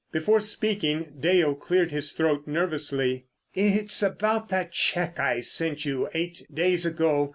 Before 0.11 0.39
speaking 0.39 1.13
Dale 1.19 1.53
cleared 1.53 1.91
his 1.91 2.11
throat 2.13 2.47
nervously. 2.47 3.27
"It's 3.53 4.01
about 4.01 4.49
that 4.49 4.71
cheque 4.71 5.19
I 5.19 5.41
sent 5.41 5.85
you 5.85 6.09
eight 6.15 6.41
days 6.51 6.87
ago. 6.87 7.29